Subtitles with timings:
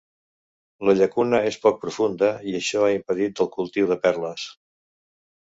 [0.87, 4.51] La llacuna és poc profunda i això ha impedit el cultiu de perles.